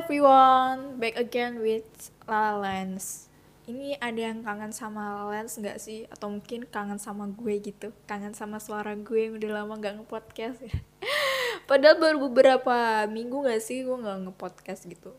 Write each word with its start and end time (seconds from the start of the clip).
everyone, 0.00 0.96
back 0.96 1.12
again 1.20 1.60
with 1.60 1.84
Lala 2.24 2.56
Lens. 2.56 3.28
Ini 3.68 4.00
ada 4.00 4.32
yang 4.32 4.40
kangen 4.40 4.72
sama 4.72 5.12
Lala 5.12 5.36
Lens 5.36 5.60
nggak 5.60 5.76
sih? 5.76 6.08
Atau 6.08 6.32
mungkin 6.32 6.64
kangen 6.64 6.96
sama 6.96 7.28
gue 7.28 7.60
gitu? 7.60 7.92
Kangen 8.08 8.32
sama 8.32 8.56
suara 8.64 8.96
gue 8.96 9.28
yang 9.28 9.36
udah 9.36 9.60
lama 9.60 9.76
nggak 9.76 10.00
ngepodcast 10.00 10.64
ya. 10.64 10.72
Padahal 11.68 12.00
baru 12.00 12.16
beberapa 12.16 13.04
minggu 13.12 13.44
nggak 13.44 13.60
sih 13.60 13.84
gue 13.84 13.92
nggak 13.92 14.24
ngepodcast 14.24 14.88
gitu. 14.88 15.12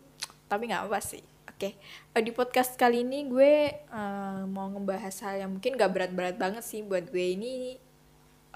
Tapi 0.50 0.73
nggak 0.73 0.89
apa 0.89 0.98
sih. 0.98 1.21
Oke, 1.45 1.77
okay. 2.18 2.21
di 2.25 2.34
podcast 2.34 2.73
kali 2.73 3.05
ini 3.05 3.29
gue 3.29 3.86
uh, 3.93 4.50
mau 4.50 4.66
ngebahas 4.66 5.13
hal 5.29 5.45
yang 5.45 5.52
mungkin 5.54 5.77
gak 5.77 5.93
berat-berat 5.93 6.41
banget 6.41 6.66
sih 6.66 6.82
buat 6.82 7.05
gue 7.05 7.38
ini 7.38 7.77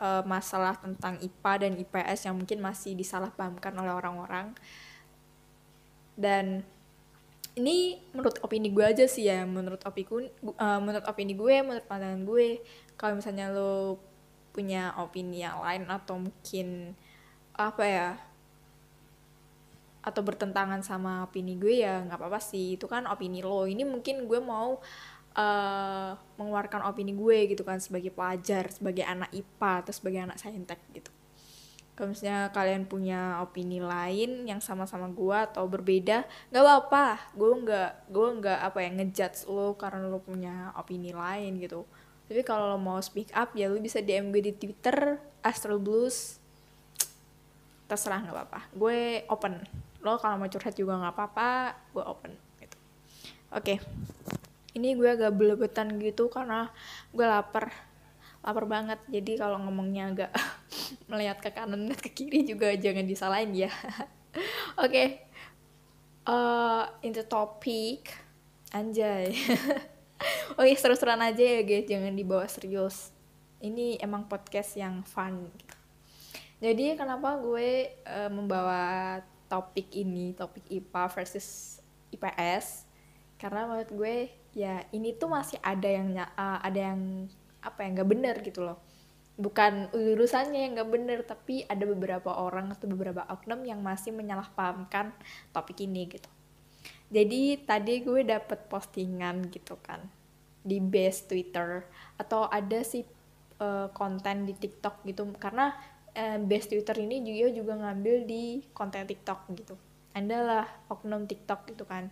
uh, 0.01 0.25
masalah 0.25 0.73
tentang 0.81 1.21
IPA 1.21 1.53
dan 1.61 1.73
IPS 1.77 2.19
yang 2.25 2.41
mungkin 2.41 2.65
masih 2.65 2.97
disalahpahamkan 2.97 3.77
oleh 3.77 3.93
orang-orang 3.93 4.57
dan 6.15 6.63
ini 7.55 8.03
menurut 8.11 8.35
opini 8.43 8.67
gue 8.67 8.83
aja 8.83 9.07
sih 9.07 9.31
ya 9.31 9.47
menurut 9.47 9.79
opini 9.87 10.27
uh, 10.59 10.79
menurut 10.83 11.07
opini 11.07 11.33
gue 11.35 11.55
menurut 11.63 11.87
pandangan 11.87 12.27
gue 12.27 12.59
kalau 12.99 13.19
misalnya 13.19 13.51
lo 13.51 13.99
punya 14.51 14.95
opini 14.99 15.43
yang 15.43 15.59
lain 15.63 15.83
atau 15.87 16.19
mungkin 16.19 16.95
apa 17.55 17.83
ya 17.83 18.09
atau 20.05 20.21
bertentangan 20.21 20.85
sama 20.85 21.25
opini 21.25 21.57
gue 21.57 21.81
ya 21.81 22.05
nggak 22.05 22.21
apa-apa 22.21 22.37
sih 22.37 22.77
itu 22.77 22.85
kan 22.85 23.09
opini 23.09 23.41
lo. 23.41 23.65
Ini 23.65 23.81
mungkin 23.83 24.29
gue 24.29 24.37
mau 24.37 24.77
uh, 25.33 26.11
mengeluarkan 26.37 26.85
opini 26.85 27.17
gue 27.17 27.57
gitu 27.57 27.65
kan 27.65 27.81
sebagai 27.81 28.13
pelajar 28.13 28.69
sebagai 28.69 29.01
anak 29.01 29.33
IPA 29.33 29.71
atau 29.81 29.93
sebagai 29.97 30.19
anak 30.29 30.37
saintek 30.37 30.77
gitu 30.93 31.09
kalau 31.95 32.11
misalnya 32.11 32.51
kalian 32.51 32.83
punya 32.83 33.39
opini 33.39 33.79
lain 33.79 34.43
yang 34.43 34.59
sama-sama 34.59 35.07
gue 35.07 35.37
atau 35.47 35.63
berbeda 35.63 36.27
nggak 36.51 36.63
apa-apa. 36.63 37.31
Gue 37.31 37.51
nggak 37.55 38.11
gue 38.11 38.27
nggak 38.43 38.59
apa 38.67 38.77
ya 38.83 38.89
ngejudge 38.99 39.47
lo 39.47 39.79
karena 39.79 40.11
lo 40.11 40.19
punya 40.19 40.75
opini 40.75 41.15
lain 41.15 41.55
gitu. 41.63 41.87
Tapi 42.27 42.43
kalau 42.43 42.75
lo 42.75 42.77
mau 42.77 42.99
speak 42.99 43.31
up 43.31 43.55
ya 43.55 43.71
lo 43.71 43.79
bisa 43.79 44.03
dm 44.03 44.35
gue 44.35 44.43
di 44.43 44.53
twitter 44.53 45.15
astral 45.39 45.79
blues 45.79 46.35
terserah 47.87 48.27
nggak 48.27 48.35
apa-apa. 48.35 48.59
Gue 48.75 49.23
open. 49.31 49.63
Lo 50.03 50.19
kalau 50.19 50.35
mau 50.35 50.51
curhat 50.51 50.75
juga 50.75 50.99
nggak 50.99 51.15
apa-apa 51.15 51.79
gue 51.95 52.03
open 52.03 52.31
gitu. 52.59 52.77
Oke. 53.55 53.79
Okay. 53.79 53.79
ini 54.75 54.91
gue 54.99 55.07
agak 55.07 55.31
belebetan 55.31 55.95
gitu 56.03 56.27
karena 56.27 56.67
gue 57.15 57.23
lapar 57.23 57.71
lapar 58.45 58.69
banget. 58.69 59.01
Jadi 59.09 59.41
kalau 59.41 59.57
ngomongnya 59.57 60.13
agak 60.13 60.31
melihat 61.09 61.41
ke 61.41 61.49
kanan 61.49 61.89
dan 61.89 61.97
ke 61.97 62.13
kiri 62.13 62.45
juga 62.45 62.69
jangan 62.77 63.09
disalahin 63.09 63.57
ya. 63.57 63.73
Oke. 64.85 64.93
Okay. 64.93 65.07
uh, 66.29 66.85
into 67.01 67.25
topic. 67.25 68.13
Anjay. 68.69 69.33
Oke 70.61 70.69
okay, 70.71 70.77
seru-seruan 70.77 71.25
aja 71.25 71.41
ya 71.41 71.65
guys. 71.65 71.89
Jangan 71.89 72.13
dibawa 72.13 72.45
serius. 72.45 73.09
Ini 73.65 73.97
emang 73.97 74.29
podcast 74.29 74.77
yang 74.77 75.01
fun. 75.01 75.49
Jadi 76.61 76.93
kenapa 76.93 77.41
gue 77.41 77.97
uh, 78.05 78.29
membawa 78.29 79.19
topik 79.49 79.89
ini 79.93 80.33
topik 80.33 80.65
IPA 80.69 81.03
versus 81.13 81.77
IPS 82.13 82.85
karena 83.35 83.67
menurut 83.67 83.91
gue 83.91 84.15
ya 84.55 84.81
ini 84.95 85.13
tuh 85.13 85.27
masih 85.27 85.59
ada 85.59 85.85
yang 85.85 86.15
uh, 86.15 86.59
ada 86.63 86.79
yang 86.95 87.27
apa 87.65 87.81
yang 87.81 87.97
nggak 87.97 88.09
benar 88.09 88.35
gitu 88.45 88.61
loh. 88.61 88.77
Bukan 89.35 89.91
urusannya 89.91 90.63
yang 90.63 90.79
nggak 90.79 90.91
benar 90.93 91.19
tapi 91.27 91.67
ada 91.67 91.83
beberapa 91.83 92.31
orang 92.31 92.71
atau 92.71 92.87
beberapa 92.87 93.27
oknum 93.27 93.65
yang 93.67 93.83
masih 93.83 94.13
menyalahpahamkan 94.15 95.11
topik 95.51 95.83
ini 95.83 96.07
gitu. 96.07 96.29
Jadi 97.09 97.65
tadi 97.65 98.05
gue 98.05 98.21
dapet 98.23 98.69
postingan 98.69 99.49
gitu 99.49 99.75
kan 99.81 99.99
di 100.65 100.81
base 100.81 101.29
Twitter 101.29 101.85
atau 102.17 102.49
ada 102.49 102.81
sih 102.81 103.05
uh, 103.59 103.91
konten 103.91 104.47
di 104.47 104.53
TikTok 104.55 105.03
gitu. 105.03 105.27
Karena 105.35 105.75
uh, 106.15 106.39
base 106.39 106.71
Twitter 106.71 106.95
ini 107.01 107.19
juga 107.25 107.51
juga 107.51 107.73
ngambil 107.81 108.15
di 108.23 108.63
konten 108.71 109.03
TikTok 109.03 109.51
gitu. 109.57 109.75
Adalah 110.15 110.63
oknum 110.87 111.27
TikTok 111.27 111.75
gitu 111.75 111.83
kan 111.83 112.07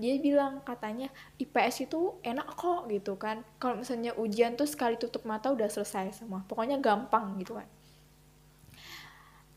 dia 0.00 0.16
bilang 0.16 0.64
katanya 0.64 1.12
IPS 1.36 1.86
itu 1.86 2.16
enak 2.24 2.56
kok 2.56 2.88
gitu 2.88 3.20
kan. 3.20 3.44
Kalau 3.60 3.78
misalnya 3.78 4.16
ujian 4.16 4.56
tuh 4.56 4.64
sekali 4.64 4.96
tutup 4.96 5.28
mata 5.28 5.52
udah 5.52 5.68
selesai 5.68 6.24
semua. 6.24 6.40
Pokoknya 6.48 6.80
gampang 6.80 7.36
gitu 7.36 7.60
kan. 7.60 7.68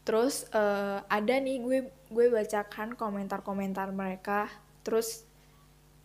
Terus 0.04 0.52
uh, 0.52 1.00
ada 1.08 1.36
nih 1.40 1.64
gue 1.64 1.80
gue 2.12 2.26
bacakan 2.28 3.00
komentar-komentar 3.00 3.96
mereka. 3.96 4.52
Terus 4.84 5.24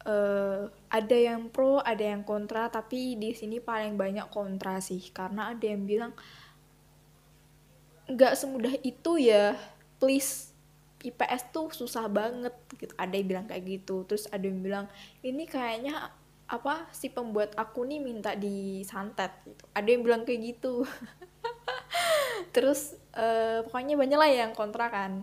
uh, 0.06 0.70
ada 0.86 1.16
yang 1.18 1.50
pro 1.50 1.82
ada 1.82 2.06
yang 2.14 2.22
kontra 2.22 2.70
tapi 2.70 3.18
di 3.18 3.34
sini 3.34 3.58
paling 3.58 3.98
banyak 3.98 4.30
kontra 4.30 4.78
sih. 4.78 5.02
Karena 5.10 5.50
ada 5.50 5.66
yang 5.66 5.82
bilang 5.82 6.14
nggak 8.08 8.38
semudah 8.38 8.72
itu 8.80 9.20
ya 9.20 9.52
please 10.00 10.47
IPS 10.98 11.54
tuh 11.54 11.70
susah 11.70 12.10
banget 12.10 12.54
gitu. 12.74 12.90
Ada 12.98 13.14
yang 13.14 13.28
bilang 13.30 13.46
kayak 13.46 13.64
gitu. 13.66 14.02
Terus 14.06 14.26
ada 14.30 14.42
yang 14.42 14.60
bilang 14.62 14.86
ini 15.22 15.46
kayaknya 15.46 16.10
apa 16.48 16.88
si 16.96 17.12
pembuat 17.12 17.52
aku 17.54 17.86
nih 17.86 18.00
minta 18.02 18.34
disantet 18.34 19.30
gitu. 19.46 19.64
Ada 19.76 19.88
yang 19.88 20.02
bilang 20.02 20.22
kayak 20.26 20.58
gitu. 20.58 20.82
Terus 22.54 22.98
uh, 23.14 23.62
pokoknya 23.68 23.94
banyak 23.94 24.18
lah 24.18 24.30
yang 24.30 24.52
kontra 24.58 24.90
kan. 24.90 25.22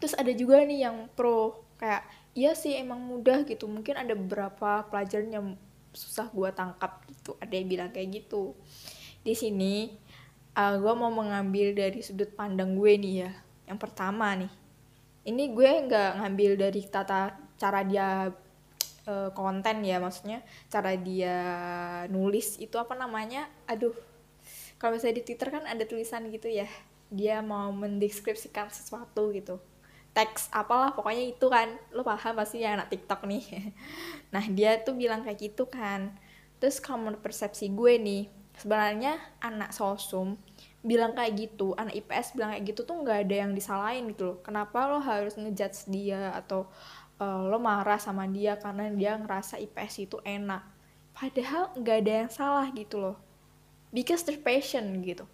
Terus 0.00 0.16
ada 0.16 0.32
juga 0.32 0.64
nih 0.64 0.88
yang 0.88 1.12
pro 1.12 1.60
kayak 1.76 2.08
iya 2.32 2.56
sih 2.56 2.80
emang 2.80 3.04
mudah 3.04 3.44
gitu. 3.44 3.68
Mungkin 3.68 3.92
ada 4.00 4.16
beberapa 4.16 4.88
pelajaran 4.88 5.28
yang 5.28 5.46
susah 5.92 6.32
gue 6.32 6.48
tangkap 6.56 7.04
gitu. 7.12 7.36
Ada 7.44 7.52
yang 7.52 7.68
bilang 7.68 7.90
kayak 7.92 8.24
gitu. 8.24 8.56
Di 9.20 9.36
sini 9.36 9.92
uh, 10.56 10.72
eh, 10.72 10.74
gue 10.80 10.92
mau 10.96 11.12
mengambil 11.12 11.76
dari 11.76 12.00
sudut 12.00 12.32
pandang 12.32 12.72
gue 12.72 12.92
nih 12.96 13.14
ya 13.28 13.32
yang 13.66 13.78
pertama 13.78 14.32
nih. 14.38 14.52
Ini 15.26 15.44
gue 15.50 15.70
nggak 15.90 16.10
ngambil 16.22 16.50
dari 16.54 16.82
tata 16.86 17.34
cara 17.58 17.82
dia 17.82 18.30
uh, 19.10 19.30
konten 19.34 19.82
ya 19.82 19.98
maksudnya 19.98 20.44
cara 20.70 20.94
dia 20.94 21.36
nulis 22.10 22.58
itu 22.62 22.78
apa 22.78 22.94
namanya? 22.94 23.50
Aduh 23.66 23.94
kalau 24.78 24.94
misalnya 24.94 25.18
di 25.20 25.24
twitter 25.26 25.48
kan 25.50 25.64
ada 25.66 25.82
tulisan 25.82 26.30
gitu 26.30 26.46
ya. 26.46 26.68
Dia 27.10 27.42
mau 27.42 27.70
mendeskripsikan 27.74 28.70
sesuatu 28.70 29.34
gitu. 29.34 29.58
Teks 30.14 30.48
apalah 30.54 30.94
pokoknya 30.94 31.24
itu 31.34 31.46
kan. 31.50 31.74
Lo 31.90 32.06
paham 32.06 32.38
pasti 32.38 32.62
ya 32.62 32.78
anak 32.78 32.94
tiktok 32.94 33.26
nih. 33.26 33.44
Nah 34.34 34.42
dia 34.52 34.78
tuh 34.82 34.94
bilang 34.98 35.22
kayak 35.26 35.38
gitu 35.38 35.66
kan. 35.70 36.14
Terus 36.62 36.82
kalau 36.82 37.14
persepsi 37.18 37.72
gue 37.72 37.94
nih 37.98 38.28
sebenarnya 38.56 39.16
anak 39.44 39.76
sosum 39.76 40.40
bilang 40.86 41.18
kayak 41.18 41.34
gitu 41.34 41.74
anak 41.74 41.98
IPS 41.98 42.38
bilang 42.38 42.54
kayak 42.54 42.64
gitu 42.70 42.86
tuh 42.86 42.94
nggak 43.02 43.26
ada 43.26 43.36
yang 43.42 43.52
disalahin 43.58 44.06
gitu 44.14 44.22
loh. 44.32 44.38
Kenapa 44.46 44.86
lo 44.86 45.02
harus 45.02 45.34
ngejudge 45.34 45.90
dia 45.90 46.30
atau 46.30 46.70
uh, 47.18 47.42
lo 47.50 47.58
marah 47.58 47.98
sama 47.98 48.30
dia 48.30 48.54
karena 48.54 48.86
dia 48.94 49.18
ngerasa 49.18 49.58
IPS 49.58 49.94
itu 50.06 50.16
enak? 50.22 50.62
Padahal 51.10 51.74
nggak 51.74 51.96
ada 52.06 52.12
yang 52.22 52.30
salah 52.30 52.66
gitu 52.70 53.02
loh. 53.02 53.18
Because 53.90 54.22
their 54.22 54.38
passion 54.38 55.02
gitu. 55.02 55.26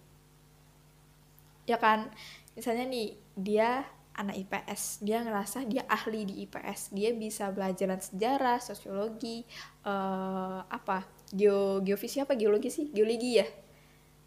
Ya 1.69 1.77
kan? 1.77 2.09
Misalnya 2.57 2.89
nih 2.89 3.13
dia 3.37 3.85
anak 4.13 4.45
IPS 4.45 5.05
dia 5.05 5.25
ngerasa 5.25 5.65
dia 5.65 5.85
ahli 5.89 6.21
di 6.29 6.45
IPS 6.45 6.93
dia 6.93 7.17
bisa 7.17 7.49
belajar 7.49 7.97
sejarah 8.01 8.57
sosiologi 8.57 9.45
uh, 9.85 10.65
apa? 10.65 11.05
Geo 11.29 11.77
geofisika 11.85 12.25
apa? 12.25 12.33
Geologi 12.33 12.73
sih? 12.73 12.89
Geologi 12.89 13.37
ya? 13.37 13.45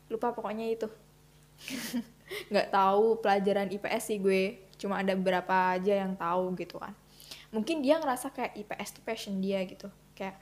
Lupa 0.06 0.30
pokoknya 0.30 0.70
itu 0.70 0.86
nggak 2.52 2.68
tahu 2.70 3.20
pelajaran 3.20 3.70
IPS 3.72 4.02
sih 4.12 4.18
gue. 4.18 4.60
Cuma 4.76 5.00
ada 5.00 5.16
beberapa 5.16 5.76
aja 5.76 6.04
yang 6.04 6.14
tahu 6.14 6.52
gitu 6.58 6.76
kan. 6.76 6.92
Mungkin 7.54 7.80
dia 7.80 7.96
ngerasa 7.96 8.34
kayak 8.34 8.58
IPS 8.66 9.00
tuh 9.00 9.02
passion 9.06 9.40
dia 9.40 9.64
gitu. 9.64 9.88
Kayak 10.12 10.36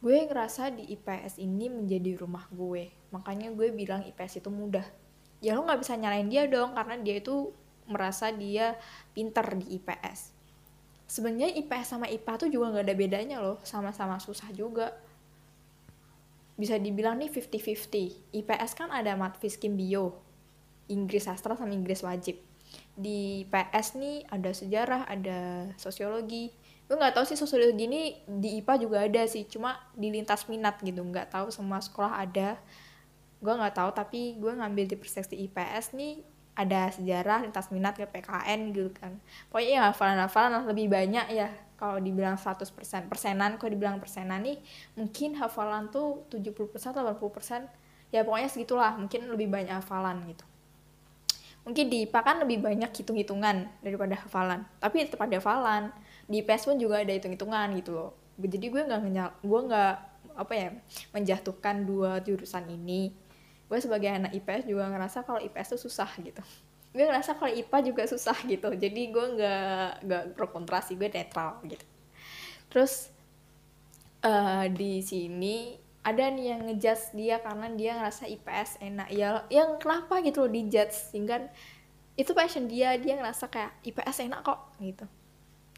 gue 0.00 0.16
ngerasa 0.26 0.70
di 0.72 0.90
IPS 0.94 1.42
ini 1.42 1.66
menjadi 1.68 2.20
rumah 2.20 2.46
gue. 2.52 2.92
Makanya 3.10 3.50
gue 3.50 3.74
bilang 3.74 4.06
IPS 4.06 4.44
itu 4.44 4.50
mudah. 4.52 4.86
Ya 5.40 5.56
lo 5.56 5.64
nggak 5.64 5.80
bisa 5.80 5.96
nyalain 5.96 6.28
dia 6.28 6.44
dong 6.46 6.76
karena 6.76 7.00
dia 7.00 7.18
itu 7.18 7.50
merasa 7.90 8.30
dia 8.30 8.78
pinter 9.16 9.44
di 9.58 9.80
IPS 9.80 10.40
sebenarnya 11.10 11.50
IPS 11.58 11.98
sama 11.98 12.06
IPA 12.06 12.46
tuh 12.46 12.48
juga 12.54 12.70
nggak 12.70 12.86
ada 12.86 12.94
bedanya 12.94 13.36
loh. 13.42 13.58
Sama-sama 13.66 14.22
susah 14.22 14.46
juga. 14.54 14.94
Bisa 16.54 16.78
dibilang 16.78 17.18
nih 17.18 17.34
50-50 17.34 18.30
IPS 18.30 18.70
kan 18.78 18.94
ada 18.94 19.18
mat 19.18 19.34
fiskim 19.42 19.74
bio 19.74 20.29
Inggris 20.90 21.24
sastra 21.24 21.54
sama 21.54 21.72
Inggris 21.72 22.02
wajib. 22.02 22.42
Di 22.94 23.46
PS 23.46 23.96
nih 23.96 24.26
ada 24.26 24.50
sejarah 24.50 25.06
ada 25.06 25.70
sosiologi. 25.78 26.50
Gue 26.90 26.98
nggak 26.98 27.14
tahu 27.14 27.24
sih 27.26 27.38
sosiologi 27.38 27.86
ini 27.86 28.18
di 28.26 28.58
IPA 28.58 28.74
juga 28.82 28.98
ada 29.06 29.22
sih 29.30 29.46
cuma 29.46 29.78
di 29.94 30.10
lintas 30.10 30.50
minat 30.50 30.82
gitu. 30.82 31.00
Nggak 31.00 31.30
tahu 31.30 31.54
semua 31.54 31.78
sekolah 31.78 32.18
ada. 32.18 32.58
Gue 33.38 33.54
nggak 33.54 33.74
tahu 33.78 33.90
tapi 33.94 34.36
gue 34.36 34.52
ngambil 34.52 34.84
di 34.90 34.96
perseksi 34.98 35.38
IPS 35.48 35.94
nih 35.94 36.20
ada 36.58 36.92
sejarah 36.92 37.46
lintas 37.46 37.70
minat 37.70 37.94
ke 37.94 38.04
PKN 38.04 38.74
gitu 38.74 38.90
kan. 38.92 39.16
Pokoknya 39.48 39.70
ya 39.70 39.82
hafalan-hafalan 39.94 40.66
lebih 40.66 40.90
banyak 40.90 41.26
ya. 41.30 41.48
Kalau 41.80 41.96
dibilang 41.96 42.36
100% 42.36 42.76
persenan 43.08 43.56
kalau 43.56 43.72
dibilang 43.72 43.96
persenan 43.96 44.44
nih 44.44 44.60
mungkin 45.00 45.32
hafalan 45.40 45.88
tuh 45.88 46.28
70% 46.28 46.92
atau 46.92 47.00
80% 47.16 48.12
ya 48.12 48.26
pokoknya 48.26 48.50
segitulah 48.50 48.92
mungkin 48.98 49.30
lebih 49.30 49.48
banyak 49.48 49.80
hafalan 49.80 50.20
gitu 50.26 50.44
mungkin 51.64 51.92
di 51.92 52.08
IPA 52.08 52.20
kan 52.24 52.36
lebih 52.40 52.58
banyak 52.64 52.90
hitung-hitungan 52.90 53.68
daripada 53.84 54.16
hafalan. 54.16 54.64
Tapi 54.80 55.06
tetap 55.06 55.24
ada 55.24 55.36
hafalan. 55.36 55.92
Di 56.24 56.40
IPS 56.40 56.72
pun 56.72 56.76
juga 56.80 57.02
ada 57.02 57.12
hitung-hitungan 57.12 57.76
gitu 57.76 57.90
loh. 57.92 58.10
Jadi 58.40 58.66
gue 58.72 58.82
nggak 58.82 59.44
gue 59.44 59.60
nggak 59.68 59.94
apa 60.40 60.52
ya 60.56 60.68
menjatuhkan 61.12 61.84
dua 61.84 62.24
jurusan 62.24 62.64
ini. 62.72 63.12
Gue 63.68 63.78
sebagai 63.78 64.10
anak 64.10 64.32
IPS 64.34 64.66
juga 64.66 64.88
ngerasa 64.88 65.22
kalau 65.22 65.38
IPS 65.38 65.76
tuh 65.76 65.80
susah 65.86 66.10
gitu. 66.18 66.42
Gue 66.96 67.06
ngerasa 67.06 67.38
kalau 67.38 67.54
IPA 67.54 67.78
juga 67.86 68.02
susah 68.02 68.34
gitu. 68.50 68.66
Jadi 68.74 69.14
gue 69.14 69.26
nggak 69.38 70.10
nggak 70.10 70.22
pro 70.34 70.50
kontra 70.50 70.82
sih 70.82 70.98
gue 70.98 71.06
netral 71.06 71.62
gitu. 71.62 71.86
Terus 72.66 73.14
uh, 74.26 74.66
di 74.66 74.98
sini 74.98 75.78
ada 76.00 76.32
nih 76.32 76.56
yang 76.56 76.60
ngejudge 76.64 77.12
dia 77.12 77.36
karena 77.44 77.68
dia 77.76 77.92
ngerasa 78.00 78.24
IPS 78.24 78.80
enak. 78.80 79.08
Ya 79.12 79.44
yang 79.52 79.76
kenapa 79.76 80.24
gitu 80.24 80.48
loh 80.48 80.52
dijudge 80.52 80.96
sehingga 81.12 81.52
itu 82.16 82.32
passion 82.32 82.68
dia 82.68 82.96
dia 82.96 83.16
ngerasa 83.20 83.52
kayak 83.52 83.72
IPS 83.84 84.28
enak 84.28 84.40
kok 84.40 84.60
gitu. 84.80 85.04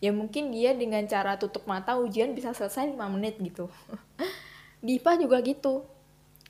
Ya 0.03 0.11
mungkin 0.15 0.51
dia 0.55 0.75
dengan 0.75 1.03
cara 1.07 1.39
tutup 1.39 1.67
mata 1.67 1.95
ujian 1.99 2.35
bisa 2.35 2.55
selesai 2.55 2.95
5 2.95 2.99
menit 3.15 3.39
gitu. 3.43 3.71
Di 4.85 4.99
IPA 4.99 5.27
juga 5.27 5.39
gitu. 5.43 5.87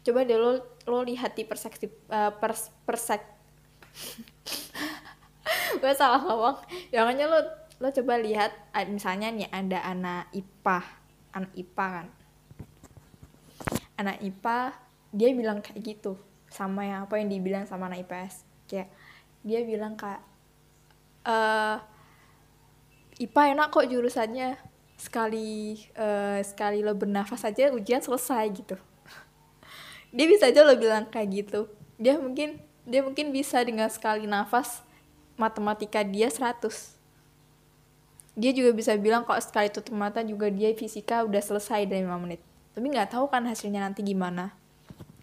Coba 0.04 0.24
deh 0.24 0.36
lo 0.36 0.60
lo 0.88 0.98
lihat 1.06 1.38
di 1.38 1.46
perspektif 1.46 1.94
uh, 2.10 2.34
pers 2.34 2.74
persek 2.82 3.22
gue 5.80 5.92
salah 5.94 6.18
ngomong. 6.26 6.58
Makanya 6.90 7.30
lo 7.30 7.40
lo 7.78 7.88
coba 7.92 8.18
lihat 8.18 8.50
misalnya 8.90 9.30
nih 9.30 9.48
ada 9.52 9.78
anak 9.86 10.28
IPA 10.34 10.78
anak 11.32 11.52
IPA 11.56 11.86
kan 11.86 12.06
anak 14.02 14.18
IPA 14.20 14.76
dia 15.14 15.28
bilang 15.32 15.58
kayak 15.62 15.80
gitu. 15.80 16.18
Sama 16.52 16.84
yang 16.84 17.08
apa 17.08 17.16
yang 17.16 17.32
dibilang 17.32 17.64
sama 17.64 17.88
anak 17.88 18.04
IPS 18.04 18.44
kayak 18.68 18.88
dia 19.42 19.60
bilang 19.64 19.96
kayak 19.96 20.22
uh, 21.24 21.80
IPA 23.22 23.42
enak 23.56 23.68
kok 23.70 23.88
jurusannya. 23.88 24.58
Sekali 24.98 25.82
uh, 25.98 26.38
sekali 26.44 26.84
lo 26.84 26.94
bernafas 26.94 27.42
aja 27.42 27.72
ujian 27.74 27.98
selesai 27.98 28.46
gitu. 28.54 28.78
Dia 30.14 30.26
bisa 30.30 30.46
aja 30.46 30.62
lo 30.62 30.78
bilang 30.78 31.10
kayak 31.10 31.28
gitu. 31.42 31.66
Dia 31.98 32.22
mungkin 32.22 32.62
dia 32.82 33.02
mungkin 33.02 33.30
bisa 33.30 33.62
dengan 33.62 33.86
sekali 33.86 34.26
nafas 34.26 34.82
matematika 35.38 36.02
dia 36.02 36.26
100 36.26 36.98
dia 38.34 38.50
juga 38.50 38.74
bisa 38.74 38.96
bilang 38.98 39.22
kok 39.22 39.38
sekali 39.38 39.68
tutup 39.70 39.94
mata 39.94 40.24
juga 40.24 40.50
dia 40.50 40.74
fisika 40.74 41.22
udah 41.22 41.38
selesai 41.38 41.86
dari 41.86 42.02
5 42.02 42.22
menit 42.22 42.42
tapi 42.72 42.86
nggak 42.88 43.12
tahu 43.12 43.28
kan 43.28 43.44
hasilnya 43.44 43.84
nanti 43.84 44.00
gimana. 44.00 44.56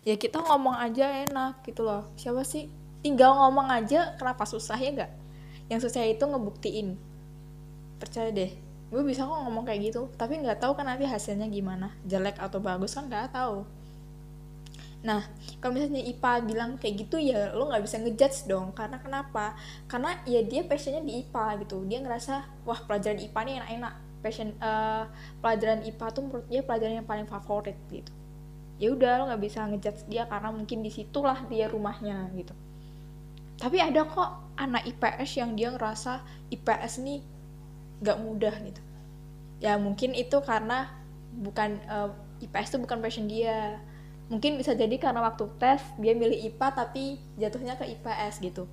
Ya 0.05 0.15
kita 0.15 0.39
ngomong 0.41 0.77
aja 0.77 1.25
enak 1.25 1.65
gitu 1.65 1.83
loh. 1.83 2.07
Siapa 2.15 2.45
sih? 2.45 2.69
Tinggal 3.01 3.35
ngomong 3.35 3.67
aja 3.73 4.15
kenapa 4.15 4.45
susah 4.45 4.77
ya 4.77 4.89
nggak? 4.93 5.11
Yang 5.69 5.89
susah 5.89 6.05
itu 6.05 6.23
ngebuktiin. 6.23 6.97
Percaya 7.97 8.29
deh. 8.29 8.53
Gue 8.89 9.01
bisa 9.05 9.25
kok 9.25 9.37
ngomong 9.45 9.65
kayak 9.65 9.93
gitu. 9.93 10.09
Tapi 10.17 10.41
nggak 10.41 10.61
tahu 10.61 10.73
kan 10.77 10.89
nanti 10.89 11.05
hasilnya 11.05 11.49
gimana. 11.49 11.93
Jelek 12.05 12.37
atau 12.37 12.61
bagus 12.61 12.93
kan 12.97 13.09
nggak 13.09 13.33
tahu. 13.33 13.65
Nah, 14.99 15.23
kalau 15.63 15.79
misalnya 15.79 16.03
IPA 16.03 16.31
bilang 16.43 16.71
kayak 16.75 17.07
gitu 17.07 17.23
ya 17.23 17.55
lo 17.55 17.71
nggak 17.71 17.83
bisa 17.87 17.97
ngejudge 18.03 18.49
dong. 18.49 18.75
Karena 18.75 18.99
kenapa? 18.99 19.55
Karena 19.85 20.17
ya 20.25 20.41
dia 20.43 20.65
passionnya 20.65 21.01
di 21.01 21.23
IPA 21.23 21.65
gitu. 21.65 21.85
Dia 21.85 22.01
ngerasa 22.03 22.65
wah 22.65 22.79
pelajaran 22.83 23.19
IPA 23.19 23.39
nih 23.45 23.55
enak-enak. 23.63 23.95
Passion 24.19 24.51
uh, 24.59 25.07
pelajaran 25.39 25.83
IPA 25.87 26.07
tuh 26.11 26.21
menurut 26.27 26.45
dia 26.51 26.61
pelajaran 26.63 27.03
yang 27.03 27.07
paling 27.07 27.27
favorit 27.27 27.75
gitu. 27.91 28.11
Ya 28.79 28.95
udah 28.95 29.19
lo 29.19 29.23
nggak 29.31 29.41
bisa 29.43 29.63
ngejudge 29.67 30.07
dia 30.07 30.23
karena 30.27 30.49
mungkin 30.51 30.79
di 30.83 30.91
situlah 30.91 31.43
dia 31.51 31.67
rumahnya 31.67 32.31
gitu. 32.35 32.55
Tapi 33.59 33.77
ada 33.83 34.07
kok 34.07 34.55
anak 34.55 34.87
IPS 34.87 35.29
yang 35.43 35.51
dia 35.55 35.71
ngerasa 35.75 36.23
IPS 36.51 37.03
nih 37.03 37.19
nggak 37.99 38.17
mudah 38.23 38.55
gitu. 38.63 38.81
Ya 39.59 39.75
mungkin 39.75 40.15
itu 40.15 40.39
karena 40.39 40.87
bukan 41.35 41.79
uh, 41.91 42.11
IPS 42.39 42.75
itu 42.75 42.77
bukan 42.79 42.99
passion 43.03 43.27
dia 43.27 43.83
mungkin 44.29 44.61
bisa 44.61 44.77
jadi 44.77 44.93
karena 45.01 45.25
waktu 45.25 45.49
tes 45.57 45.81
dia 45.97 46.13
milih 46.13 46.37
IPA 46.53 46.67
tapi 46.71 47.17
jatuhnya 47.41 47.75
ke 47.75 47.85
IPS 47.97 48.45
gitu 48.45 48.69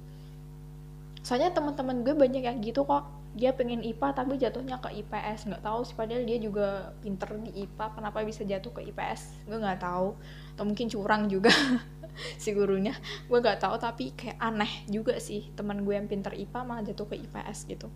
soalnya 1.24 1.50
teman-teman 1.50 2.04
gue 2.04 2.14
banyak 2.14 2.44
yang 2.44 2.60
gitu 2.60 2.84
kok 2.86 3.08
dia 3.36 3.52
pengen 3.52 3.84
IPA 3.84 4.16
tapi 4.16 4.40
jatuhnya 4.40 4.80
ke 4.80 4.88
IPS 5.04 5.52
nggak 5.52 5.60
tahu 5.60 5.84
sih 5.84 5.92
padahal 5.92 6.24
dia 6.24 6.40
juga 6.40 6.96
pinter 7.04 7.36
di 7.44 7.68
IPA 7.68 7.92
kenapa 7.92 8.24
bisa 8.24 8.48
jatuh 8.48 8.72
ke 8.72 8.80
IPS 8.88 9.44
gue 9.44 9.60
nggak 9.60 9.84
tahu. 9.84 10.16
Atau 10.56 10.64
mungkin 10.64 10.88
curang 10.88 11.28
juga 11.28 11.52
si 12.42 12.56
gurunya. 12.56 12.96
Gue 13.28 13.44
nggak 13.44 13.60
tahu 13.60 13.76
tapi 13.76 14.16
kayak 14.16 14.40
aneh 14.40 14.88
juga 14.88 15.20
sih. 15.20 15.52
Teman 15.52 15.84
gue 15.84 15.92
yang 15.92 16.08
pinter 16.08 16.32
IPA 16.32 16.60
malah 16.64 16.80
jatuh 16.80 17.04
ke 17.12 17.20
IPS 17.20 17.68
gitu. 17.68 17.92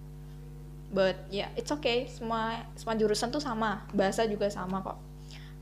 But 0.92 1.16
ya 1.32 1.48
yeah, 1.48 1.50
it's 1.56 1.72
okay. 1.72 2.04
Semua 2.12 2.68
semua 2.76 3.00
jurusan 3.00 3.32
tuh 3.32 3.40
sama. 3.40 3.88
Bahasa 3.96 4.28
juga 4.28 4.52
sama 4.52 4.84
kok. 4.84 5.00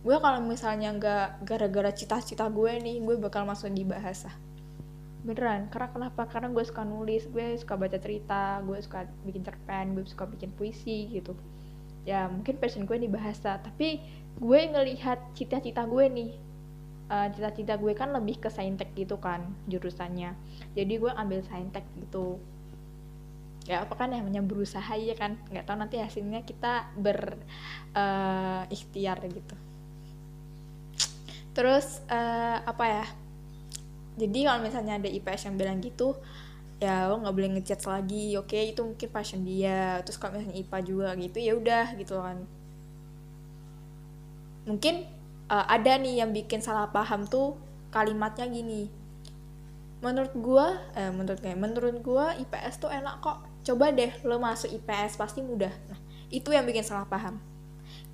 Gue 0.03 0.19
kalau 0.19 0.43
misalnya 0.43 0.91
nggak 0.91 1.47
gara-gara 1.47 1.95
cita-cita 1.95 2.51
gue 2.51 2.83
nih 2.83 2.99
gue 2.99 3.15
bakal 3.15 3.47
masuk 3.47 3.71
di 3.71 3.87
bahasa 3.87 4.35
beneran 5.29 5.69
karena 5.69 5.89
kenapa? 5.93 6.25
Karena 6.25 6.49
gue 6.49 6.65
suka 6.65 6.83
nulis 6.89 7.29
gue 7.29 7.61
suka 7.61 7.77
baca 7.77 8.01
cerita 8.01 8.65
gue 8.65 8.81
suka 8.81 9.05
bikin 9.29 9.45
cerpen 9.45 9.93
gue 9.93 10.09
suka 10.09 10.25
bikin 10.25 10.49
puisi 10.57 11.13
gitu. 11.13 11.37
Ya 12.09 12.25
mungkin 12.33 12.57
passion 12.57 12.89
gue 12.89 12.97
di 12.97 13.13
bahasa 13.13 13.61
tapi 13.61 14.01
gue 14.41 14.61
ngelihat 14.73 15.37
cita-cita 15.37 15.85
gue 15.85 16.09
nih 16.09 16.33
uh, 17.13 17.29
cita-cita 17.37 17.77
gue 17.77 17.93
kan 17.93 18.09
lebih 18.17 18.41
ke 18.41 18.49
saintek 18.49 18.97
gitu 18.97 19.21
kan 19.21 19.45
jurusannya. 19.69 20.33
Jadi 20.73 20.95
gue 20.97 21.13
ambil 21.13 21.45
saintek 21.45 21.85
gitu. 22.01 22.41
Ya 23.69 23.85
apa 23.85 23.93
kan 24.01 24.09
namanya 24.17 24.41
berusaha 24.41 24.97
ya 24.97 25.13
kan? 25.13 25.37
Nggak 25.53 25.69
tahu 25.69 25.77
nanti 25.77 26.01
hasilnya 26.01 26.41
kita 26.49 26.89
ber 26.97 27.37
uh, 27.93 28.65
ikhtiar 28.73 29.21
gitu. 29.29 29.57
Terus 31.53 32.01
uh, 32.09 32.65
apa 32.65 32.85
ya 32.89 33.07
jadi 34.19 34.51
kalau 34.51 34.61
misalnya 34.67 34.99
ada 34.99 35.09
IPS 35.09 35.49
yang 35.49 35.57
bilang 35.57 35.79
gitu 35.79 36.19
ya 36.79 37.11
lo 37.11 37.19
nggak 37.19 37.35
boleh 37.35 37.51
ngechat 37.59 37.83
lagi. 37.87 38.39
Oke 38.39 38.55
okay, 38.55 38.63
itu 38.75 38.81
mungkin 38.87 39.09
passion 39.11 39.43
dia. 39.43 39.99
Terus 40.07 40.17
kalau 40.19 40.39
misalnya 40.39 40.57
IPA 40.63 40.79
juga 40.87 41.09
gitu 41.19 41.39
ya 41.43 41.53
udah 41.59 41.87
gitu 41.99 42.15
kan. 42.19 42.39
Mungkin 44.67 44.95
uh, 45.51 45.67
ada 45.67 45.99
nih 45.99 46.23
yang 46.23 46.31
bikin 46.31 46.63
salah 46.63 46.91
paham 46.95 47.27
tuh 47.27 47.59
kalimatnya 47.91 48.47
gini. 48.47 48.87
Menurut 49.99 50.31
gua 50.39 50.79
eh, 50.95 51.11
menurut 51.11 51.43
kayak 51.43 51.59
menurut 51.59 51.99
gua 51.99 52.39
IPS 52.39 52.79
tuh 52.79 52.91
enak 52.95 53.19
kok. 53.19 53.43
Coba 53.67 53.91
deh 53.91 54.15
lo 54.23 54.39
masuk 54.39 54.71
IPS 54.71 55.19
pasti 55.19 55.43
mudah. 55.43 55.75
Nah 55.91 55.99
itu 56.31 56.55
yang 56.55 56.63
bikin 56.63 56.87
salah 56.87 57.11
paham. 57.11 57.43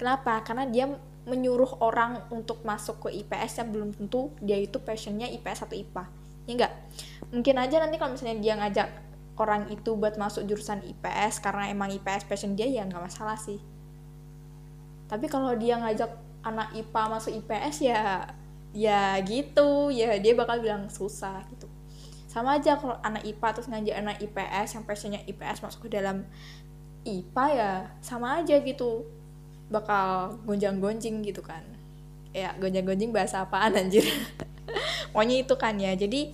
Kenapa? 0.00 0.40
Karena 0.40 0.64
dia 0.64 0.88
menyuruh 1.24 1.80
orang 1.80 2.20
untuk 2.28 2.60
masuk 2.68 3.08
ke 3.08 3.24
IPS 3.24 3.64
yang 3.64 3.68
belum 3.72 3.90
tentu 3.96 4.32
dia 4.44 4.60
itu 4.60 4.76
passionnya 4.80 5.28
IPS 5.32 5.64
atau 5.64 5.76
IPA 5.76 6.04
ya 6.44 6.52
enggak 6.52 6.72
mungkin 7.32 7.54
aja 7.56 7.76
nanti 7.80 7.96
kalau 7.96 8.12
misalnya 8.12 8.36
dia 8.44 8.54
ngajak 8.60 8.88
orang 9.40 9.66
itu 9.72 9.96
buat 9.96 10.14
masuk 10.20 10.46
jurusan 10.46 10.84
IPS 10.84 11.40
karena 11.40 11.72
emang 11.72 11.90
IPS 11.90 12.28
passion 12.28 12.54
dia 12.54 12.68
ya 12.68 12.84
nggak 12.84 13.02
masalah 13.02 13.40
sih 13.40 13.58
tapi 15.08 15.26
kalau 15.26 15.56
dia 15.56 15.80
ngajak 15.80 16.12
anak 16.44 16.76
IPA 16.76 17.02
masuk 17.08 17.32
IPS 17.40 17.76
ya 17.88 18.28
ya 18.74 19.16
gitu 19.24 19.88
ya 19.88 20.18
dia 20.20 20.32
bakal 20.36 20.60
bilang 20.60 20.92
susah 20.92 21.40
gitu 21.48 21.66
sama 22.28 22.58
aja 22.58 22.74
kalau 22.76 22.98
anak 23.00 23.22
IPA 23.22 23.48
terus 23.54 23.68
ngajak 23.70 23.94
anak 23.94 24.16
IPS 24.20 24.68
yang 24.76 24.84
passionnya 24.84 25.20
IPS 25.24 25.62
masuk 25.62 25.86
ke 25.86 25.96
dalam 25.96 26.26
IPA 27.06 27.44
ya 27.54 27.72
sama 28.02 28.42
aja 28.42 28.58
gitu 28.60 29.06
bakal 29.74 30.38
gonjang-gonjing 30.46 31.26
gitu 31.26 31.42
kan. 31.42 31.66
Ya 32.30 32.54
gonjang-gonjing 32.62 33.10
bahasa 33.10 33.42
apaan 33.42 33.74
anjir? 33.74 34.06
Pokoknya 35.10 35.42
itu 35.42 35.54
kan 35.58 35.74
ya. 35.82 35.90
Jadi 35.98 36.30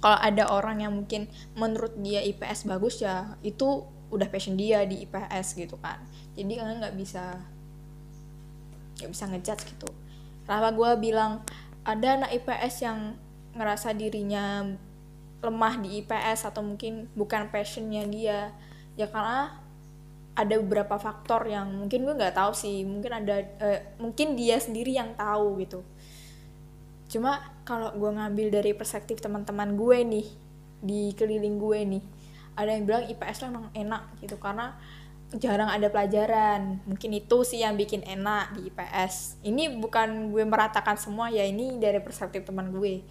kalau 0.00 0.16
ada 0.16 0.44
orang 0.48 0.84
yang 0.84 0.92
mungkin 0.96 1.28
menurut 1.56 1.92
dia 2.00 2.24
IPS 2.24 2.64
bagus 2.68 3.04
ya 3.04 3.36
itu 3.44 3.84
udah 4.10 4.26
passion 4.32 4.56
dia 4.56 4.84
di 4.84 5.04
IPS 5.08 5.56
gitu 5.56 5.76
kan. 5.80 6.00
Jadi 6.36 6.56
kalian 6.56 6.80
nggak 6.80 6.96
bisa 6.96 7.40
nggak 9.00 9.10
bisa 9.12 9.24
ngejudge 9.28 9.64
gitu. 9.76 9.88
Kenapa 10.44 10.72
gue 10.72 10.90
bilang 11.00 11.44
ada 11.84 12.20
anak 12.20 12.30
IPS 12.36 12.74
yang 12.84 12.98
ngerasa 13.56 13.96
dirinya 13.96 14.64
lemah 15.40 15.74
di 15.80 16.04
IPS 16.04 16.52
atau 16.52 16.60
mungkin 16.64 17.08
bukan 17.16 17.48
passionnya 17.48 18.04
dia. 18.08 18.52
Ya 18.96 19.08
karena 19.08 19.56
ada 20.34 20.54
beberapa 20.62 20.96
faktor 20.96 21.50
yang 21.50 21.68
mungkin 21.84 22.06
gue 22.06 22.14
nggak 22.14 22.36
tahu 22.36 22.52
sih. 22.54 22.86
Mungkin 22.86 23.12
ada 23.12 23.42
uh, 23.60 23.80
mungkin 23.98 24.38
dia 24.38 24.56
sendiri 24.56 24.94
yang 24.94 25.14
tahu 25.18 25.58
gitu. 25.62 25.82
Cuma 27.10 27.42
kalau 27.66 27.90
gue 27.94 28.10
ngambil 28.14 28.48
dari 28.54 28.72
perspektif 28.72 29.18
teman-teman 29.18 29.74
gue 29.74 29.98
nih 30.06 30.26
di 30.80 31.12
keliling 31.12 31.60
gue 31.60 31.80
nih 31.98 32.04
ada 32.56 32.76
yang 32.76 32.84
bilang 32.88 33.04
IPS 33.08 33.36
tuh 33.44 33.48
emang 33.52 33.66
enak 33.72 34.02
gitu 34.20 34.36
karena 34.40 34.76
jarang 35.38 35.70
ada 35.70 35.86
pelajaran. 35.90 36.82
Mungkin 36.86 37.10
itu 37.14 37.46
sih 37.46 37.62
yang 37.62 37.78
bikin 37.78 38.02
enak 38.02 38.58
di 38.58 38.70
IPS 38.70 39.42
ini 39.46 39.70
bukan 39.78 40.34
gue 40.34 40.42
meratakan 40.42 40.98
semua 40.98 41.30
ya 41.30 41.46
ini 41.46 41.78
dari 41.78 42.02
perspektif 42.02 42.42
teman 42.46 42.74
gue. 42.74 43.02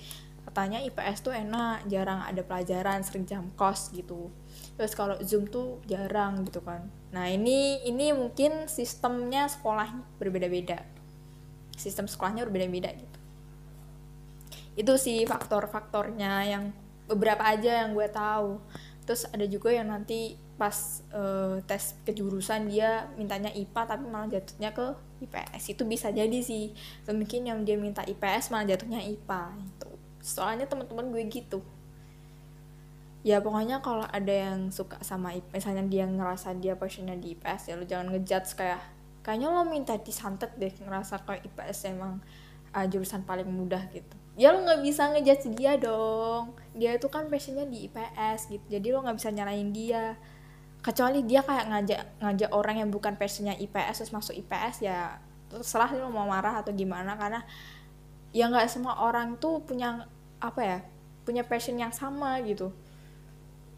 Katanya 0.44 0.82
IPS 0.82 1.18
tuh 1.24 1.34
enak 1.36 1.88
jarang 1.88 2.26
ada 2.26 2.42
pelajaran 2.42 3.06
sering 3.06 3.28
jam 3.28 3.48
kos 3.54 3.94
gitu 3.94 4.34
terus 4.80 4.96
kalau 4.96 5.20
Zoom 5.20 5.52
tuh 5.52 5.84
jarang 5.92 6.48
gitu 6.48 6.64
kan. 6.64 6.88
Nah 7.12 7.28
ini 7.28 7.84
ini 7.84 8.16
mungkin 8.16 8.72
sistemnya 8.72 9.52
sekolah 9.52 9.92
berbeda-beda. 10.16 10.88
Sistem 11.76 12.08
sekolahnya 12.08 12.48
berbeda-beda 12.48 12.96
gitu. 12.96 13.20
Itu 14.80 14.96
sih 14.96 15.28
faktor-faktornya 15.28 16.48
yang 16.48 16.72
beberapa 17.12 17.44
aja 17.44 17.84
yang 17.84 17.92
gue 17.92 18.08
tahu. 18.08 18.64
Terus 19.04 19.28
ada 19.28 19.44
juga 19.52 19.76
yang 19.76 19.92
nanti 19.92 20.40
pas 20.56 21.04
uh, 21.12 21.60
tes 21.68 22.00
kejurusan 22.08 22.72
dia 22.72 23.12
mintanya 23.20 23.52
IPA 23.52 23.84
tapi 23.84 24.08
malah 24.08 24.32
jatuhnya 24.32 24.72
ke 24.72 24.96
IPS 25.28 25.76
itu 25.76 25.84
bisa 25.84 26.08
jadi 26.08 26.40
sih. 26.40 26.72
Mungkin 27.04 27.52
yang 27.52 27.68
dia 27.68 27.76
minta 27.76 28.08
IPS 28.08 28.48
malah 28.56 28.64
jatuhnya 28.64 29.04
IPA 29.04 29.60
itu 29.60 29.92
soalnya 30.24 30.72
teman-teman 30.72 31.12
gue 31.12 31.24
gitu 31.28 31.60
ya 33.20 33.44
pokoknya 33.44 33.84
kalau 33.84 34.08
ada 34.08 34.32
yang 34.32 34.72
suka 34.72 34.96
sama 35.04 35.36
IPS 35.36 35.52
misalnya 35.52 35.84
dia 35.92 36.06
ngerasa 36.08 36.56
dia 36.56 36.80
passionnya 36.80 37.20
di 37.20 37.36
IPS 37.36 37.62
ya 37.68 37.74
lo 37.76 37.84
jangan 37.84 38.16
ngejudge 38.16 38.56
kayak 38.56 38.80
kayaknya 39.20 39.52
lo 39.52 39.68
minta 39.68 40.00
disantet 40.00 40.56
deh 40.56 40.72
ngerasa 40.72 41.28
kayak 41.28 41.44
IPS 41.52 41.92
emang 41.92 42.24
uh, 42.72 42.86
jurusan 42.88 43.28
paling 43.28 43.48
mudah 43.48 43.84
gitu. 43.92 44.16
Ya 44.40 44.56
lo 44.56 44.64
nggak 44.64 44.80
bisa 44.80 45.12
ngejudge 45.12 45.52
dia 45.60 45.76
dong. 45.76 46.56
Dia 46.72 46.96
itu 46.96 47.12
kan 47.12 47.28
passionnya 47.28 47.68
di 47.68 47.92
IPS 47.92 48.56
gitu 48.56 48.66
jadi 48.72 48.88
lo 48.96 49.04
nggak 49.04 49.18
bisa 49.20 49.30
nyalain 49.36 49.70
dia. 49.76 50.16
Kecuali 50.80 51.20
dia 51.28 51.44
kayak 51.44 51.66
ngajak 51.76 52.02
ngajak 52.24 52.50
orang 52.56 52.76
yang 52.80 52.90
bukan 52.90 53.20
passionnya 53.20 53.52
IPS 53.60 54.00
terus 54.00 54.12
masuk 54.16 54.32
IPS 54.32 54.88
ya 54.88 55.20
terserah 55.52 55.92
lo 55.98 56.08
mau 56.08 56.24
marah 56.24 56.64
atau 56.64 56.72
gimana 56.72 57.20
karena 57.20 57.44
ya 58.32 58.48
nggak 58.48 58.70
semua 58.70 58.96
orang 59.02 59.36
tuh 59.42 59.60
punya 59.66 60.08
apa 60.40 60.62
ya 60.62 60.80
punya 61.28 61.44
passion 61.44 61.76
yang 61.76 61.92
sama 61.92 62.40
gitu 62.46 62.72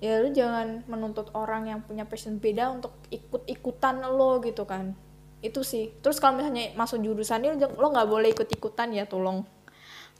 ya 0.01 0.17
lo 0.17 0.33
jangan 0.33 0.81
menuntut 0.89 1.29
orang 1.37 1.69
yang 1.69 1.79
punya 1.85 2.09
passion 2.09 2.41
beda 2.41 2.73
untuk 2.73 2.97
ikut 3.13 3.45
ikutan 3.45 4.01
lo 4.01 4.41
gitu 4.41 4.65
kan. 4.65 4.97
Itu 5.45 5.61
sih. 5.61 5.93
Terus 6.01 6.17
kalau 6.17 6.41
misalnya 6.41 6.73
masuk 6.73 7.05
jurusan 7.05 7.45
ini 7.45 7.61
lo 7.61 7.87
nggak 7.93 8.09
boleh 8.09 8.33
ikut 8.33 8.49
ikutan 8.49 8.89
ya 8.97 9.05
tolong. 9.05 9.45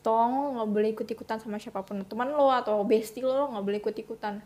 Tolong 0.06 0.62
nggak 0.62 0.70
boleh 0.70 0.90
ikut 0.94 1.08
ikutan 1.10 1.42
sama 1.42 1.58
siapa 1.58 1.82
pun. 1.82 2.06
Teman 2.06 2.30
lo 2.30 2.54
atau 2.54 2.86
bestie 2.86 3.26
lo 3.26 3.50
nggak 3.50 3.66
boleh 3.66 3.80
ikut 3.82 3.98
ikutan. 3.98 4.38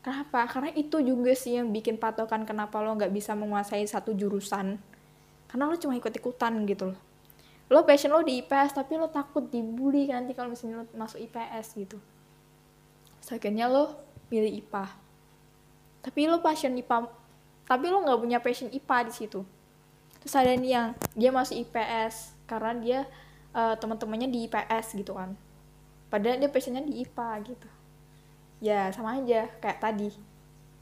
Kenapa? 0.00 0.48
Karena 0.48 0.72
itu 0.72 0.96
juga 1.04 1.36
sih 1.36 1.60
yang 1.60 1.68
bikin 1.76 2.00
patokan 2.00 2.48
kenapa 2.48 2.80
lo 2.80 2.96
nggak 2.96 3.12
bisa 3.12 3.36
menguasai 3.36 3.84
satu 3.84 4.16
jurusan. 4.16 4.80
Karena 5.44 5.64
lo 5.68 5.76
cuma 5.76 5.92
ikut 5.92 6.12
ikutan 6.16 6.56
gitu 6.64 6.96
loh. 6.96 7.00
Lo 7.68 7.84
passion 7.84 8.16
lo 8.16 8.24
di 8.24 8.40
IPS 8.40 8.80
tapi 8.80 8.96
lo 8.96 9.12
takut 9.12 9.44
dibully 9.46 10.08
kan 10.08 10.24
nanti 10.24 10.32
kalau 10.32 10.56
misalnya 10.56 10.82
lo 10.82 10.84
masuk 10.96 11.20
IPS 11.20 11.66
gitu. 11.76 12.00
Akhirnya 13.30 13.70
lo 13.70 14.09
pilih 14.30 14.62
IPA 14.62 15.10
tapi 16.00 16.24
lo 16.24 16.40
passion 16.40 16.72
IPA 16.72 17.12
tapi 17.68 17.86
lo 17.86 18.02
nggak 18.02 18.18
punya 18.18 18.38
passion 18.42 18.66
IPA 18.66 18.98
di 19.06 19.12
situ. 19.14 19.40
Terus 20.20 20.34
ada 20.34 20.50
nih 20.52 20.74
yang 20.74 20.88
dia 21.14 21.30
masuk 21.30 21.54
IPS 21.54 22.34
karena 22.50 22.72
dia 22.82 23.00
uh, 23.54 23.78
teman-temannya 23.78 24.26
di 24.26 24.50
IPS 24.50 24.98
gitu 24.98 25.14
kan. 25.14 25.38
Padahal 26.10 26.42
dia 26.42 26.50
passionnya 26.50 26.82
di 26.82 26.98
IPA 27.06 27.30
gitu. 27.46 27.68
Ya 28.58 28.90
sama 28.90 29.22
aja 29.22 29.46
kayak 29.62 29.78
tadi 29.78 30.10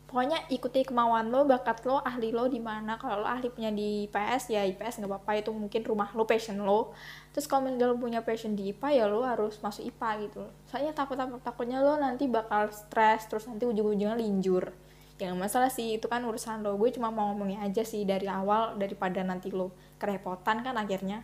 pokoknya 0.08 0.48
ikuti 0.48 0.88
kemauan 0.88 1.28
lo 1.28 1.44
bakat 1.44 1.84
lo 1.84 2.00
ahli 2.00 2.32
lo 2.32 2.48
di 2.48 2.58
mana. 2.58 2.96
Kalau 2.96 3.22
lo 3.22 3.28
ahli 3.28 3.52
punya 3.52 3.68
di 3.68 4.08
IPS 4.08 4.48
ya 4.48 4.64
IPS 4.64 5.04
nggak 5.04 5.12
apa-apa. 5.12 5.44
Itu 5.44 5.52
mungkin 5.52 5.84
rumah 5.84 6.08
lo 6.16 6.24
passion 6.24 6.64
lo. 6.64 6.96
Terus 7.36 7.44
kalau 7.44 7.68
misalnya 7.68 7.92
lo 7.92 8.00
punya 8.00 8.24
passion 8.24 8.56
di 8.56 8.72
IPA 8.72 8.88
ya 8.96 9.04
lo 9.04 9.20
harus 9.22 9.60
masuk 9.60 9.84
IPA 9.84 10.10
gitu. 10.24 10.42
Soalnya 10.72 10.96
takut 10.96 11.20
takut 11.20 11.44
takutnya 11.44 11.84
lo 11.84 12.00
nanti 12.00 12.24
bakal 12.24 12.72
stres 12.72 13.28
terus 13.28 13.44
nanti 13.44 13.68
ujung-ujungnya 13.68 14.16
linjur. 14.16 14.72
Ya 15.20 15.36
masalah 15.36 15.68
sih 15.68 16.00
itu 16.00 16.08
kan 16.08 16.24
urusan 16.24 16.64
lo. 16.64 16.80
Gue 16.80 16.88
cuma 16.88 17.12
mau 17.12 17.28
ngomongnya 17.36 17.68
aja 17.68 17.84
sih 17.84 18.08
dari 18.08 18.24
awal 18.26 18.80
daripada 18.80 19.20
nanti 19.20 19.52
lo 19.52 19.76
kerepotan 20.00 20.64
kan 20.64 20.80
akhirnya. 20.80 21.20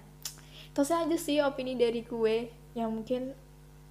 Itu 0.68 0.84
aja 0.84 1.16
sih 1.16 1.40
opini 1.40 1.72
dari 1.72 2.04
gue. 2.04 2.52
Yang 2.76 2.90
mungkin 2.92 3.22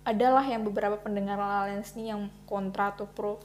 adalah 0.03 0.43
yang 0.43 0.67
beberapa 0.67 1.00
pendengar 1.00 1.39
Lalens 1.39 1.95
nih 1.95 2.12
yang 2.13 2.27
kontra 2.43 2.91
atau 2.91 3.07
pro 3.07 3.39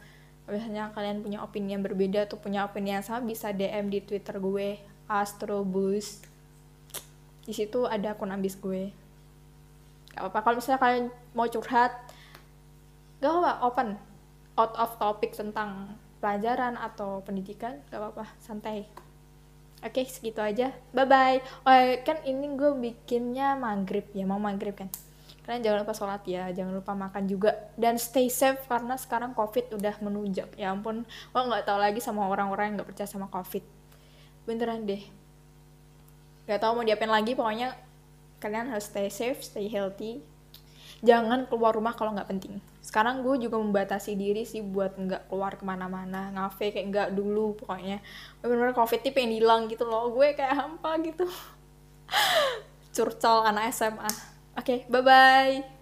biasanya 0.48 0.90
kalian 0.96 1.20
punya 1.20 1.38
opini 1.44 1.76
yang 1.76 1.84
berbeda 1.84 2.24
atau 2.24 2.40
punya 2.40 2.64
opini 2.64 2.96
yang 2.96 3.04
sama 3.04 3.24
bisa 3.24 3.52
DM 3.52 3.92
di 3.92 4.00
Twitter 4.00 4.40
gue 4.40 4.80
Astrobus 5.08 6.24
di 7.48 7.52
situ 7.56 7.88
ada 7.88 8.12
akun 8.12 8.32
ambis 8.32 8.56
gue 8.56 8.92
gak 10.12 10.20
apa-apa 10.24 10.38
kalau 10.44 10.56
misalnya 10.60 10.80
kalian 10.80 11.04
mau 11.32 11.48
curhat 11.48 11.92
gak 13.20 13.32
apa 13.32 13.52
open 13.64 13.88
out 14.58 14.74
of 14.76 14.90
topic 15.00 15.32
tentang 15.36 15.96
pelajaran 16.18 16.74
atau 16.76 17.22
pendidikan 17.22 17.80
gak 17.88 18.00
apa-apa 18.00 18.24
santai 18.42 18.88
Oke, 19.78 20.02
okay, 20.02 20.10
segitu 20.10 20.42
aja. 20.42 20.74
Bye-bye. 20.90 21.38
Oh, 21.62 21.78
kan 22.02 22.18
ini 22.26 22.50
gue 22.58 22.74
bikinnya 22.82 23.54
maghrib 23.54 24.10
ya, 24.10 24.26
mau 24.26 24.42
maghrib 24.42 24.74
kan. 24.74 24.90
Kalian 25.48 25.64
jangan 25.64 25.78
lupa 25.80 25.94
sholat 25.96 26.22
ya, 26.28 26.52
jangan 26.52 26.76
lupa 26.76 26.92
makan 26.92 27.24
juga. 27.24 27.72
Dan 27.72 27.96
stay 27.96 28.28
safe 28.28 28.60
karena 28.68 29.00
sekarang 29.00 29.32
COVID 29.32 29.80
udah 29.80 29.96
menunjak. 30.04 30.52
Ya 30.60 30.68
ampun, 30.68 31.08
gue 31.08 31.40
nggak 31.40 31.64
tahu 31.64 31.80
lagi 31.80 32.04
sama 32.04 32.28
orang-orang 32.28 32.68
yang 32.68 32.74
nggak 32.84 32.92
percaya 32.92 33.08
sama 33.08 33.32
COVID. 33.32 33.64
Beneran 34.44 34.84
deh. 34.84 35.00
Gak 36.44 36.60
tau 36.60 36.76
mau 36.76 36.84
diapain 36.84 37.08
lagi, 37.08 37.32
pokoknya 37.32 37.72
kalian 38.44 38.68
harus 38.68 38.92
stay 38.92 39.08
safe, 39.08 39.40
stay 39.40 39.72
healthy. 39.72 40.20
Jangan 41.00 41.48
keluar 41.48 41.72
rumah 41.72 41.96
kalau 41.96 42.12
nggak 42.12 42.28
penting 42.28 42.60
sekarang 42.88 43.20
gue 43.20 43.36
juga 43.44 43.60
membatasi 43.60 44.16
diri 44.16 44.48
sih 44.48 44.64
buat 44.64 44.96
nggak 44.96 45.28
keluar 45.28 45.60
ke 45.60 45.64
mana-mana 45.68 46.32
ngafe 46.32 46.72
kayak 46.72 46.86
nggak 46.88 47.08
dulu 47.12 47.52
pokoknya 47.60 48.00
bener-bener 48.40 48.72
covid 48.72 49.04
tipe 49.04 49.20
pengen 49.20 49.36
hilang 49.36 49.68
gitu 49.68 49.84
loh 49.84 50.08
gue 50.08 50.32
kayak 50.32 50.56
hampa 50.56 50.96
gitu 51.04 51.28
curcol 52.96 53.44
anak 53.44 53.76
SMA 53.76 54.08
oke 54.58 54.66
okay, 54.66 54.78
bye 54.90 55.02
bye 55.02 55.77